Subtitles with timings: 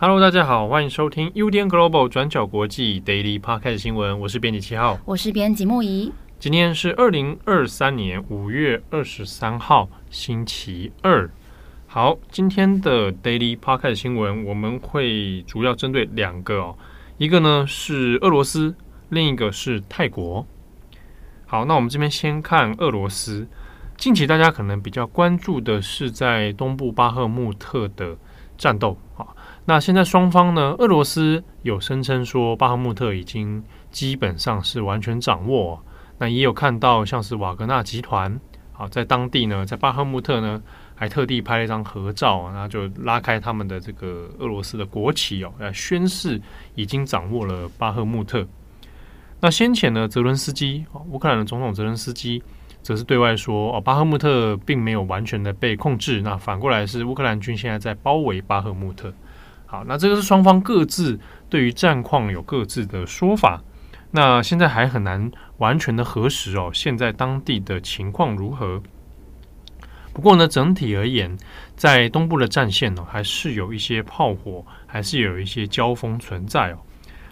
[0.00, 6.10] Hello，大家好，欢迎收听 UDN Global 转角国际 Daily Podcast 新闻，我是编辑七号，我是编辑木仪。
[6.40, 11.28] 今天是二零二三年五月二十三号，星期二。
[11.88, 16.78] 好，今天的 Daily Podcast 新闻，我们会主要针对两个哦，
[17.16, 18.76] 一个呢是俄罗斯，
[19.08, 20.46] 另一个是泰国。
[21.44, 23.48] 好，那我们这边先看俄罗斯。
[23.96, 28.16] 近期大家可能比较关注的是在东部巴赫穆特的
[28.56, 29.26] 战斗啊。
[29.64, 35.82] 那现在双方呢，俄罗斯有声称说巴赫穆特已经基本上是完全掌握。
[36.18, 38.40] 那也有看到，像是瓦格纳集团，
[38.72, 40.60] 啊，在当地呢，在巴赫穆特呢，
[40.94, 46.40] 还特地拍了一张合照，然后就拉开他们的这个俄罗斯的国旗哦，来宣誓
[46.74, 48.46] 已经掌握了巴赫穆特。
[49.40, 52.42] 那先前呢，泽伦斯基，乌克兰的总统泽伦斯基，
[52.82, 59.12] 则是对外说，哦，巴赫穆特并没有完全的被控制，那反过来是乌克兰军现在在包围巴赫穆特。
[59.66, 63.62] 好，那这个是双方各自对于战况有各自的说法。
[64.10, 68.82] 那现在还很难完全的核实哦，现在当地的情况如何？
[70.14, 71.36] 不过呢，整体而言，
[71.76, 76.78] 在东部的战线呢，还是有一些炮火，还是有一些交锋存在哦。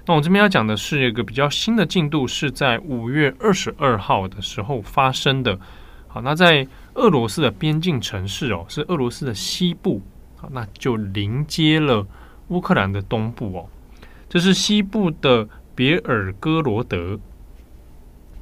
[0.05, 5.59] 那我这边要讲的是一个比较新的进度，是在五月二十二号的时候发生的。
[6.07, 10.03] 好，那在俄罗斯的边境城市哦，是俄罗斯的西部，
[10.37, 12.07] 好，那就临接了
[12.49, 13.67] 乌克兰的东部哦，
[14.29, 15.49] 这是西部的。
[15.77, 17.21] 别尔哥罗德，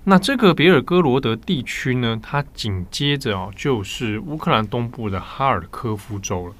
[0.05, 6.55] 那这个别尔哥罗德地区呢，它紧接着哦，就是乌克兰东部的哈尔科夫州了。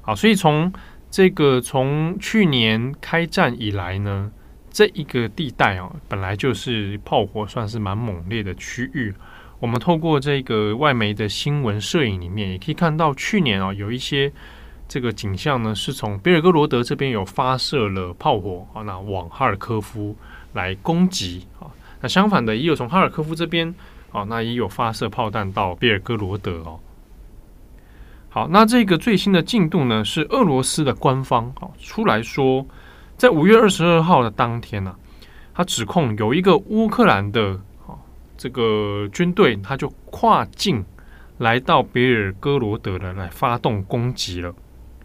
[0.00, 0.72] 好，所以从
[1.10, 4.32] 这个从去年开战以来呢，
[4.70, 9.14] 这一个地带哦，本来就是炮火算是蛮猛烈的区域。
[9.60, 14.32] 我们透过这个外媒的新闻摄影里面，也可以看到去年啊，有一些。
[14.86, 20.16] 这个景象呢，是从别尔哥罗德这边有发射了炮火啊，那往哈尔科夫
[20.52, 21.66] 来攻击啊。
[22.00, 23.74] 那相反的，也有从哈尔科夫这边
[24.12, 26.78] 啊，那也有发射炮弹到别尔哥罗德哦。
[28.28, 32.66] 好，那这个最新的进度呢，是俄罗斯的官方啊出来说，
[33.16, 34.94] 在五月二十二号的当天呢，
[35.54, 37.96] 他指控有一个乌克兰的啊
[38.36, 40.84] 这个军队，他就跨境
[41.38, 44.54] 来到别尔哥罗德了，来发动攻击了。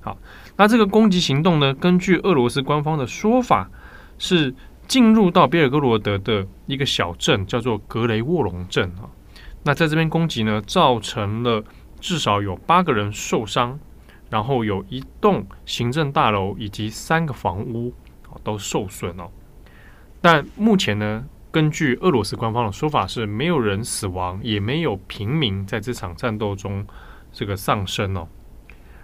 [0.09, 0.17] 好，
[0.57, 3.69] 那这个攻击行动呢，根据俄罗斯官方的说法，
[4.17, 4.55] 是
[4.87, 9.05] 进入到别尔哥罗德的一个小镇，叫做格雷沃隆镇啊。
[9.61, 11.63] 那在这边攻击呢，造成了
[11.99, 13.79] 至少有八个人受伤，
[14.31, 17.93] 然后有一栋行政大楼以及三个房屋
[18.43, 19.29] 都受损哦。
[20.21, 26.83] 但目前呢，根据俄罗斯官方的说法，是没有人死亡，也没有平民在这场战斗中
[27.31, 28.27] 这个丧生哦。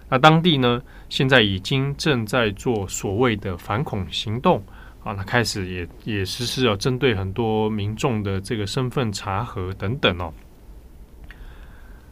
[0.08, 4.62] 那当地呢，现在已经正在做所谓的反恐行动
[5.02, 10.32] 啊，那开始也也实施了针对很多民众的这个身份查核等等哦。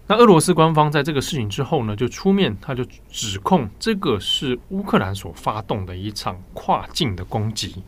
[0.09, 7.81] 那俄罗斯官方在这个事情之后呢，就出面，他就指控这个是乌克兰所发动的一场跨境的攻击。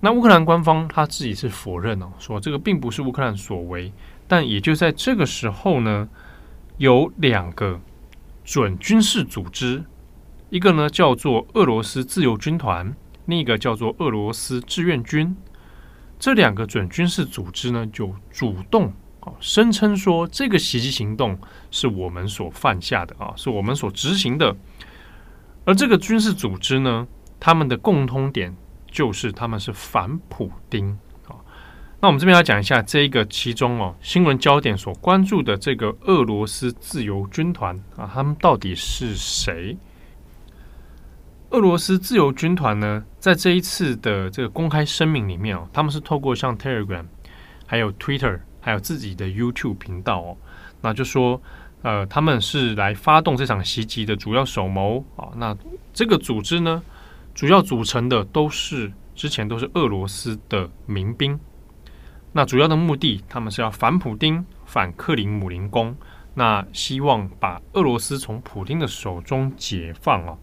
[0.00, 3.92] 那乌克兰官方他自己是否认哦，说这个并不是乌克兰所为。
[4.26, 6.08] 但也就在这个时候呢，
[6.78, 7.78] 有两个。
[8.46, 9.84] 准军事组织，
[10.50, 15.36] 一个呢叫做俄罗斯自由军团，另一个叫做俄罗斯志愿军。
[16.16, 21.36] 这两个准军事组织呢，就主动啊声称说，这个袭击行动
[21.72, 24.56] 是我们所犯下的啊，是我们所执行的。
[25.64, 27.08] 而这个军事组织呢，
[27.40, 28.56] 他们的共通点
[28.88, 30.96] 就是他们是反普丁。
[31.98, 39.76] 那我们这边要讲一下这一个其中哦，新闻焦点所关注的这个俄罗斯自由军团啊，他们到底是谁？
[41.50, 47.04] 俄罗斯自由军团呢，在这一次的这个公开声明里面哦，他们是透过像 Telegram、
[47.64, 50.36] 还有 Twitter、还有自己的 YouTube 频道哦，
[50.82, 51.40] 那就说
[51.80, 55.30] 呃，他们是来发动这场袭击的主要首谋啊。
[55.36, 55.56] 那
[55.94, 56.82] 这个组织呢，
[57.34, 61.40] 主要组成的都是之前都是俄罗斯的民兵。
[62.36, 65.96] 那主要的目的，他们是要反普丁、反克里姆林宫，
[66.34, 70.36] 那希望把俄罗斯从普丁的手中解放哦。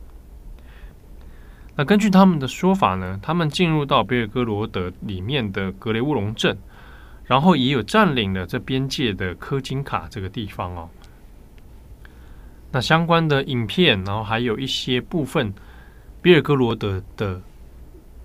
[1.75, 6.57] 那根据他们的说法呢，他们进入到比尔哥罗德里面的格雷乌隆镇，
[7.25, 10.89] 然后也有占领了这边界的科金卡这个地方哦。
[12.71, 15.53] 那相关的影片，然后还有一些部分
[16.23, 17.39] 比尔哥罗德的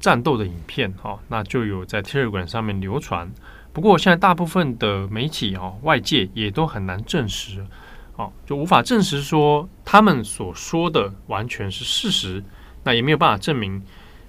[0.01, 3.31] 战斗的影片，哈，那就有在 Telegram 上面流传。
[3.73, 7.65] 不过现在大部分的媒体，哈，外界也都很难证实，
[8.17, 12.43] 哦，就无法证实说他们所说的完全是事实，
[12.83, 13.83] 那也没有办法证明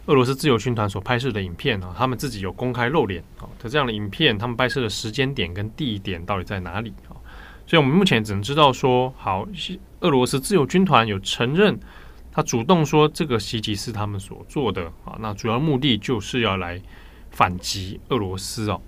[0.06, 7.18] 俄罗斯自由军团所拍摄的影片，啊，他们自己有公开露脸，啊的这样的影片，他们拍摄的时间点跟地点到底在哪里，啊？
[7.66, 9.48] 所以我们目前只能知道说，好，
[10.00, 11.80] 俄罗斯自由军团有承认，
[12.32, 15.16] 他主动说这个袭击是他们所做的啊。
[15.20, 16.82] 那主要目的就是要来
[17.30, 18.82] 反击俄罗斯哦。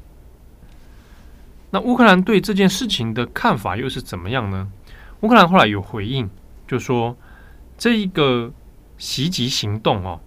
[1.71, 4.67] 那乌克兰对这件事情的看法又是怎么样呢？
[5.21, 6.29] 乌克兰后来有回应，
[6.67, 7.15] 就说
[7.77, 8.51] 这一个
[8.97, 10.19] 袭击行动哦，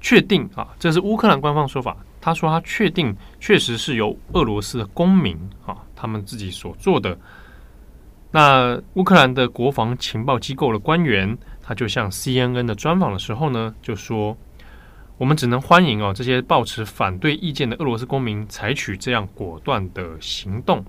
[0.00, 1.96] 确定啊，这是乌克兰官方说法。
[2.20, 7.18] 他说他确定确实是由俄罗斯的公民啊，他们自己所做的。
[8.32, 14.36] 那乌克兰的国防情报机构的官员，他就向 CNN 的专访的时候呢，就说
[15.20, 20.82] ：“我们只能欢迎哦，这些抱持反对意见的俄罗斯公民采取这样果断的行动。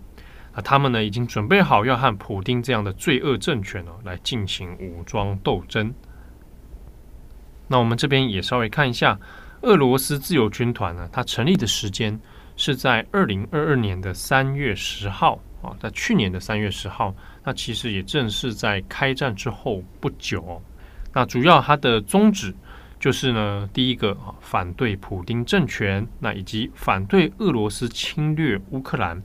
[0.56, 5.94] 那他们呢，已经准备好要和普丁这样的罪恶政权哦，来进行武装斗争。”
[7.68, 9.20] 那我们这边也稍微看一下，
[9.64, 12.18] 俄罗斯自由军团呢，它成立的时间
[12.56, 17.14] 是在二零二二年的三月十号啊，在去年的三月十号。
[17.44, 20.62] 那其实也正是在开战之后不久。
[21.12, 22.56] 那主要它的宗旨
[23.02, 29.22] 就是呢，第一个啊，反对普丁政权，那以及反对俄罗斯侵略乌克兰。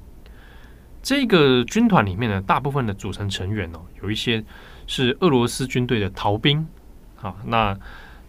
[1.02, 4.42] 这个军团里面呢，大部分的组成成员哦，有一些
[4.86, 6.66] 是俄罗斯军队的逃兵
[7.20, 7.78] 啊，那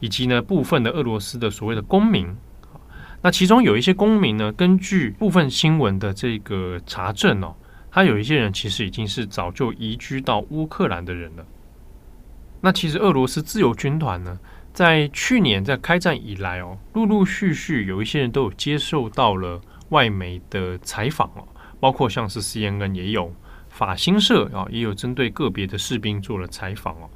[0.01, 2.27] 以及呢部分的俄罗斯的所谓的公民。
[3.21, 7.55] 那其中有一些公民呢，根据部分新闻的这个查证哦。
[7.89, 11.45] 他有一些人其实已经是早就移居到乌克兰的人了。
[12.61, 14.37] 那其实俄罗斯自由军团呢，
[14.77, 19.59] 在去年在开战以来哦，陆陆续续有一些人都有接受到了
[19.89, 21.47] 外媒的采访哦，
[21.79, 23.33] 包括像是 CNN 也有
[23.69, 27.09] 法新社啊，也有针对个别的士兵做了采访哦。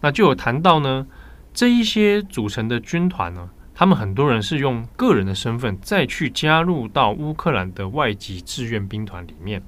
[0.00, 1.06] 那就有谈到呢，
[1.52, 9.62] 这一些组成的军团呢，他们很多人是用个人的身份再去加入到乌克兰的外籍志愿兵团里面。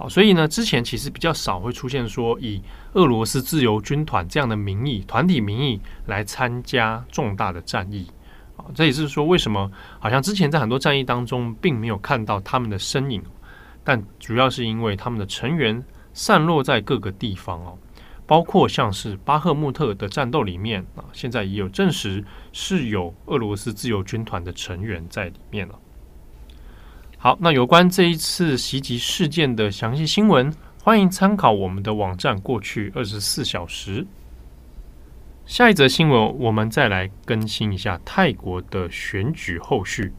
[0.00, 2.62] 好所以呢，之前其实比较少会出现说以
[2.94, 8.10] 俄罗斯自由军团这样的名义、团体名义来参加重大的战役。
[8.56, 13.22] 啊，这也是说为什么好像之前在很多战役当中并没有看到他们的身影，
[13.84, 17.76] 但主要是因为他们的成员散落在各个地方哦，
[18.26, 22.24] 包括像是巴赫穆特的战斗里面啊，现在也有证实
[22.54, 25.78] 是有俄罗斯自由军团的成员在里面了。
[27.22, 30.50] 好，那有关这一次袭击事件的详细新闻，
[30.82, 32.34] 欢迎参考我们的网站。
[32.40, 34.06] 过去二十四小时，
[35.44, 40.14] 下一则新闻，我们再来更新一下泰国的选举后续。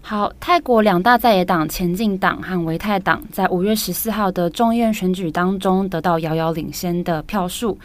[0.00, 7.76] 好，泰国两大在野党前进党和维泰党在五月十四号的众议院选举当中得到遥遥领先的票数。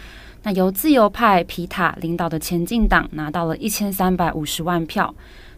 [0.44, 5.12] 那由自由派皮塔领导的前进党拿到了一千三百五十万票。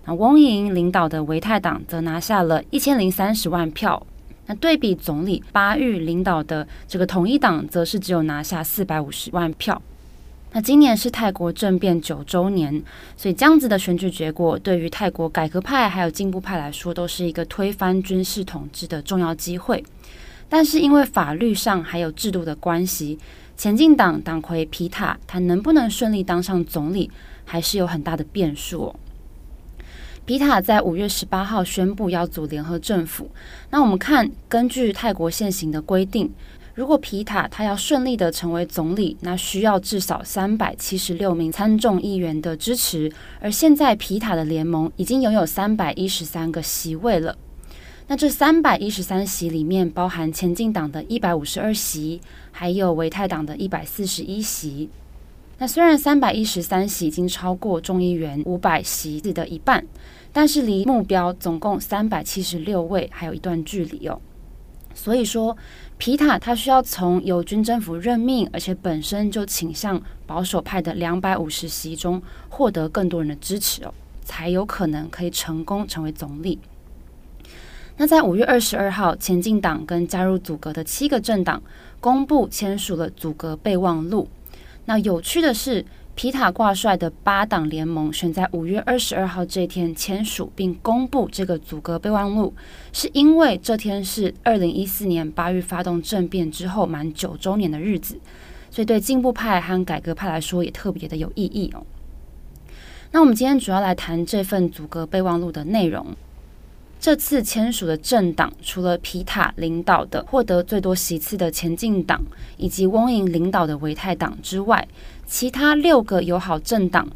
[0.05, 4.05] 那翁莹领导的维泰党则拿下了一千零三十万票。
[4.47, 9.79] 那对比总理巴育领导的这个统一党，则是只有拿下四百五十万票。
[10.51, 12.81] 那今年是泰国政变九周年，
[13.15, 19.83] 所以这样子的选举结果，对于泰国改革派还有进步派来说，都是一个推翻军事统治的重要机会。
[20.49, 23.19] 但是因为法律上还有制度的关系，
[23.55, 27.11] 前进党党魁皮塔他能不能顺利当上总理，
[27.45, 28.95] 还是有很大的变数哦。
[30.29, 33.27] 皮塔在五月十八号宣布要组联合政府。
[33.71, 36.31] 那我们看，根据泰国现行的规定，
[36.75, 43.11] 如果皮塔他要顺利的成为总理，那需要至少三百七十六名参众议员的支持。
[43.41, 47.35] 而现在皮塔的联盟已经拥有三百一十三个席位了。
[48.05, 52.21] 那这三百一十三席里面，包含前进党的一百五十二席，
[52.51, 54.91] 还有维泰党的一百四十一席。
[55.57, 59.83] 那虽然三百一十三席已经超过众议员五百席的一半。
[60.31, 64.21] 但是离目标总共三百七十六位还有一段距离哦，
[64.93, 65.57] 所以说
[65.97, 73.93] 皮塔他需要从由军政府任命，而且本身就倾向保守派的两百五十席中获得更多人的支持哦，
[74.23, 76.59] 才有可能可以成功成为总理。
[77.97, 81.61] 那在五月二十二号，前进党跟加入组阁的七个政党
[81.99, 84.29] 公布签署了组阁备忘录。
[84.85, 85.83] 那有趣的是。
[86.19, 92.53] 皮塔挂帅的八党联盟选在五月二十二号这天签署并公布这个组阁备忘录，
[92.91, 98.19] 是因为这天是二零一四年八月发动政变之后满九周年的日子，
[98.69, 101.85] 所以对进步派和改革派来说也特别的有意义哦。
[103.11, 106.05] 那我们今天主要来谈这份组阁备忘录的内容。
[106.99, 112.21] 这次签署的政党，除了皮塔领导的获得最多席次的前进党，
[112.57, 114.85] 以及翁银领导的维泰党之外，
[115.25, 117.07] 其他六个友好政党，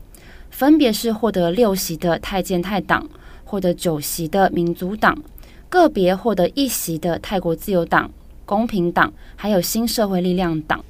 [0.50, 3.10] 分别是获得六席的泰健泰党，
[3.44, 5.22] 获得九席的民族党，
[5.68, 8.10] 个别获得一席的泰国自由党、
[8.46, 10.82] 公平党，还有新社会力量党。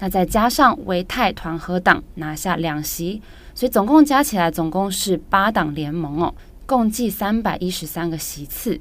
[0.00, 3.22] 那再加上维泰团合党拿下两席，
[3.54, 6.34] 所以总共加起来总共是八党联盟哦。
[6.66, 8.80] 共计三百一十三个席次。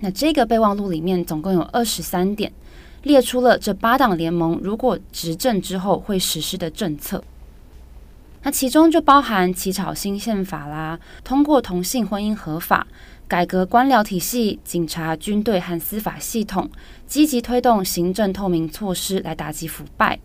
[0.00, 2.52] 那这个备忘录里面总共有二十三点，
[3.02, 7.22] 列出了这八党联盟如果执政之后会实施的政策。
[8.42, 12.84] 那其中就包含起草新宪法啦，通过同性婚姻合法，
[13.28, 16.68] 改革官僚体系、警察、军队和司法系统，
[17.06, 20.18] 积极推动行政透明措施来打击腐败，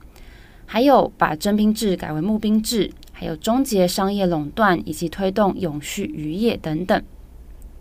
[0.66, 2.92] 还有把征兵制改为募兵制。
[3.20, 7.02] 还有终结商业垄断，以及推动永续渔业等等。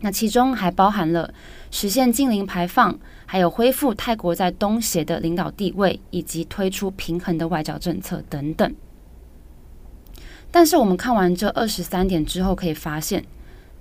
[0.00, 1.34] 那其中还包含了
[1.70, 8.74] 实现净零排放，还有恢复泰国在东协的领导地位，以及推出平衡的外交政策等等。
[10.50, 13.22] 但是我们看完这二十三点之后，可以发现，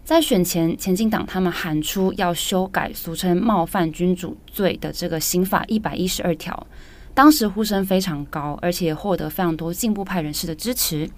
[0.03, 6.67] 在选前前进党他们喊出要修改俗称冒犯君主罪的这个刑法一百一十二条，
[7.13, 11.09] 当时呼声非常高，而且获得非常多进步派人士的支持。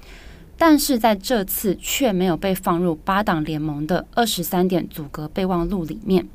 [0.58, 6.28] 但是在这次却没有被放入八党联盟的二十三点组阁备忘录里面。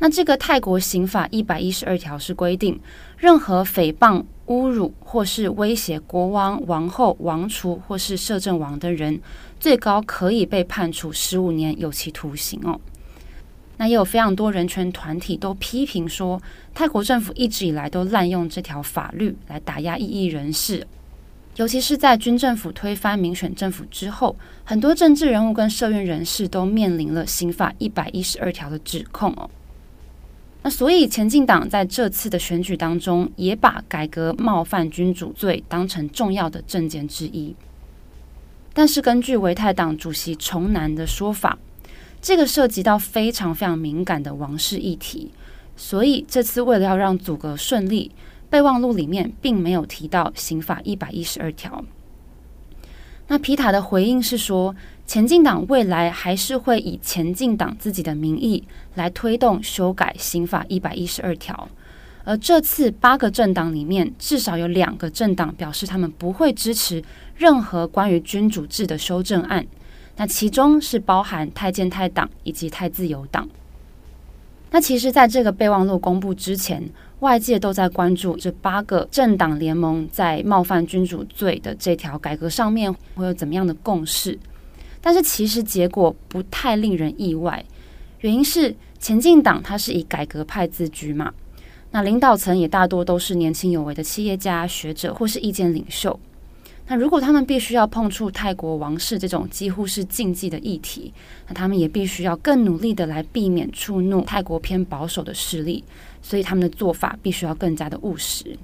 [0.00, 2.80] 那这个泰国刑法一百一十二条是规定，
[3.18, 9.20] 任何诽谤、侮辱或是威胁国王、王后、王储或是摄政王的人，
[9.60, 12.80] 最高可以被判处十五年有期徒刑哦。
[13.76, 16.40] 那也有非常多人权团体都批评说，
[16.74, 20.86] 泰国政府一直以来都滥用这条法律来打压异议人士。
[21.60, 29.50] 尤其是在军政府推翻民选政府之后，很多政治人物跟社运人士都面临了刑法一百一十二条的指控哦。
[30.62, 37.54] 那所以前进党在这次的选举当中，也把改革冒犯君主罪当成重要的政见之一。
[38.72, 41.58] 但是根据维泰党主席崇南的说法，
[42.22, 45.30] 这个涉及到非常非常敏感的王室议题，
[45.76, 48.12] 所以这次为了要让阻隔顺利。
[48.50, 51.82] 备忘录里面并没有提到刑法一百一十二条。
[53.28, 54.74] 那皮塔的回应是说，
[55.06, 58.64] 前进党未来还是会以前进党自己的名义
[58.96, 61.68] 来推动修改刑法一百一十二条。
[62.24, 67.02] 而这次八个政党里面，至少有两个政党表示他们不会支持
[67.36, 69.64] 任何关于君主制的修正案。
[70.16, 73.48] 那其中是包含太监太党以及太自由党。
[74.72, 76.82] 那其实，在这个备忘录公布之前，
[77.18, 84.38] 外界都在关注这八个政党联盟在冒犯君主罪的这条改革上面会有怎么样的共识，
[85.00, 87.64] 但是其实结果不太令人意外，
[88.20, 91.32] 原因是前进党它是以改革派自居嘛，
[91.90, 96.18] 那领导层也大多都是年轻有为的企业家、学者或是意见领袖。
[96.90, 101.14] 那如果他们必须要碰触泰国王室这种几乎是禁忌的议题，
[101.46, 105.84] 那他们也必须要更努力的来避免触怒泰国偏保守的势力，
[106.20, 108.58] 所以他们的做法必须要更加的务实。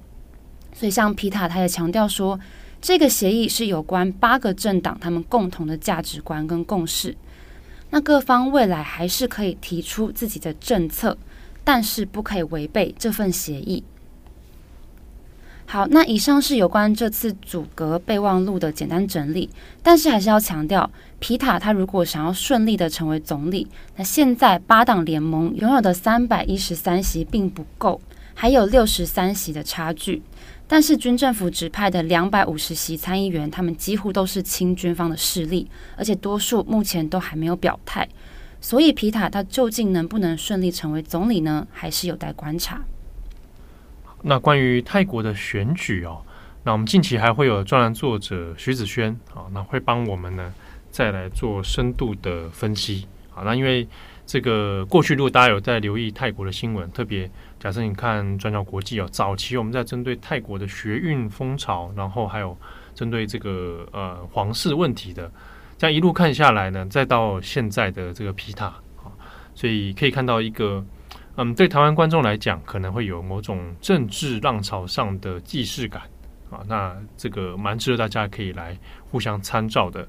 [0.73, 2.37] 所以像皮塔他也强调说，
[2.81, 7.15] 这个协议是有关八个政党他们共同的价值观跟共识。
[7.91, 11.17] 那各方未来还是可以提出自己的政策，
[11.63, 13.81] 但是不可以违背这份协议。
[15.69, 19.49] 好，那以上是有关这次阻隔备忘录的简单整理，
[19.83, 27.99] 但是还是要强调，皮塔他如果想要顺利的成为总理，那现在八党联盟拥有的三百一十三席并不够，
[28.33, 30.21] 还有六十三席的差距。
[30.69, 38.07] 但是军政府指派的两百五十席参议员，他们几乎都是亲军方的势力，而且多数目前都还没有表态，
[38.61, 41.67] 所以皮塔他究竟能不能顺利成为总理呢？
[41.73, 42.81] 还是有待观察。
[44.23, 46.21] 那关于泰国的选举哦，
[46.63, 50.53] 那我们近期还会有专栏作者徐子轩啊，那会帮我们呢
[50.89, 53.07] 再来做深度的分析。
[53.29, 53.87] 好，那因为
[54.25, 62.57] 这个过去如果大家有在留意泰国的新闻，特别假设你看转角国际哦，早期我们在针对泰国的学运风潮，然后还有
[62.95, 65.31] 针对这个呃皇室问题的，
[65.77, 69.13] 这样一路看下来呢，再到现在的这个皮塔啊，
[69.53, 70.83] 所以可以看到一个。
[71.37, 76.01] 嗯，对台湾观众来讲，可能会有某种政治浪潮上的既视感
[76.49, 76.59] 啊。
[76.67, 78.75] 那这个蛮值得大家可以来
[79.11, 80.07] 互相参照的。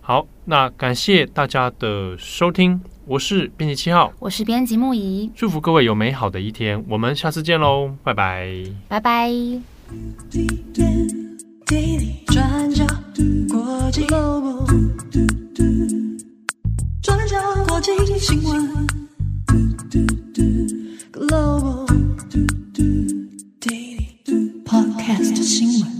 [0.00, 9.30] 好，那感谢大家的收听，我是编辑七号，我是编辑木仪，祝福各位有美好的一天，我们下次见喽，拜拜，拜拜。
[12.26, 12.84] 转角
[13.48, 14.04] 国际
[17.00, 18.97] 转
[19.90, 21.86] Global
[23.58, 25.97] Daily Podcast 新闻。